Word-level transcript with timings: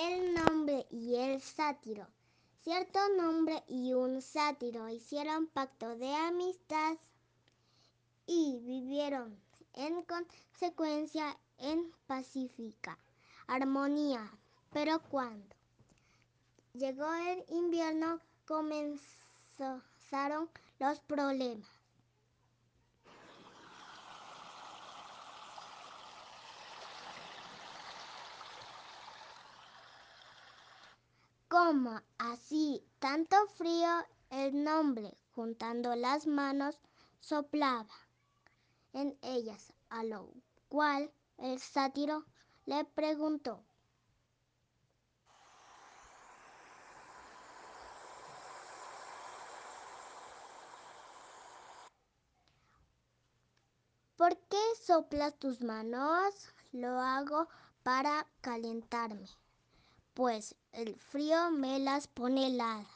El 0.00 0.32
nombre 0.32 0.86
y 0.90 1.16
el 1.16 1.42
sátiro. 1.42 2.06
Cierto 2.62 3.00
nombre 3.16 3.64
y 3.66 3.94
un 3.94 4.22
sátiro 4.22 4.88
hicieron 4.88 5.48
pacto 5.48 5.96
de 5.96 6.14
amistad 6.14 6.96
y 8.24 8.60
vivieron 8.60 9.36
en 9.74 10.04
consecuencia 10.04 11.36
en 11.58 11.92
pacífica 12.06 12.96
armonía. 13.48 14.30
Pero 14.72 15.02
cuando 15.10 15.56
llegó 16.74 17.12
el 17.12 17.44
invierno 17.48 18.20
comenzaron 18.46 20.48
los 20.78 21.00
problemas. 21.00 21.77
Como 31.60 32.00
así 32.18 32.84
tanto 33.00 33.36
frío, 33.56 33.90
el 34.30 34.62
nombre, 34.62 35.18
juntando 35.34 35.96
las 35.96 36.24
manos, 36.24 36.78
soplaba 37.18 37.92
en 38.92 39.18
ellas, 39.22 39.72
a 39.88 40.04
lo 40.04 40.32
cual 40.68 41.10
el 41.36 41.58
sátiro 41.58 42.24
le 42.64 42.84
preguntó. 42.84 43.60
¿Por 54.16 54.38
qué 54.48 54.62
soplas 54.80 55.36
tus 55.40 55.60
manos? 55.60 56.54
Lo 56.70 57.00
hago 57.00 57.48
para 57.82 58.28
calentarme 58.42 59.28
pues 60.18 60.56
el 60.72 60.96
frío 60.96 61.52
me 61.52 61.78
las 61.78 62.08
pone 62.08 62.48
heladas. 62.48 62.88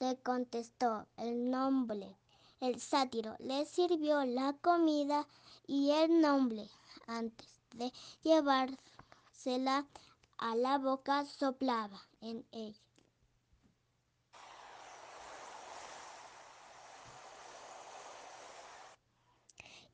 Le 0.00 0.18
contestó 0.18 1.06
el 1.16 1.50
nombre. 1.50 2.14
El 2.60 2.78
sátiro 2.78 3.34
le 3.38 3.64
sirvió 3.64 4.22
la 4.26 4.52
comida 4.60 5.26
y 5.66 5.92
el 5.92 6.20
nombre, 6.20 6.68
antes 7.06 7.48
de 7.72 7.90
llevársela 8.22 9.86
a 10.36 10.54
la 10.56 10.76
boca, 10.76 11.24
soplaba 11.24 12.02
en 12.20 12.44
ella. 12.52 12.82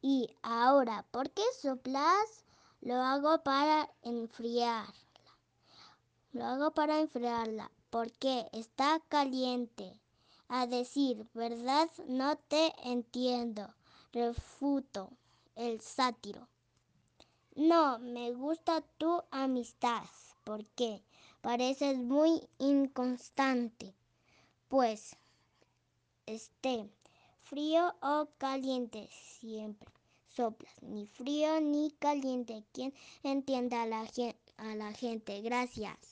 Y 0.01 0.29
ahora, 0.43 1.07
¿por 1.13 1.31
qué 1.31 1.45
soplas? 1.61 2.45
Lo 2.81 2.97
hago 2.97 3.45
para 3.45 3.89
enfriar. 4.03 4.93
Lo 6.33 6.47
hago 6.47 6.71
para 6.71 7.01
enfriarla 7.01 7.71
porque 7.91 8.49
está 8.53 9.01
caliente. 9.09 9.93
A 10.49 10.67
decir 10.67 11.27
verdad, 11.35 11.91
no 12.07 12.37
te 12.37 12.73
entiendo. 12.85 13.69
Refuto 14.13 15.11
el 15.57 15.81
sátiro. 15.81 16.49
No 17.55 17.99
me 17.99 18.33
gusta 18.33 18.81
tu 18.99 19.23
amistad 19.31 20.05
porque 20.45 21.03
pareces 21.43 21.99
muy 21.99 22.49
inconstante. 22.59 23.95
Pues 24.69 25.17
esté 26.25 26.89
frío 27.43 27.95
o 28.01 28.29
caliente, 28.39 29.09
siempre 29.11 29.93
soplas, 30.35 30.83
ni 30.83 31.07
frío 31.07 31.61
ni 31.61 31.91
caliente. 31.91 32.65
Quien 32.73 32.95
entienda 33.23 33.83
a 33.83 34.75
la 34.75 34.93
gente. 34.95 35.43
Gracias. 35.43 36.12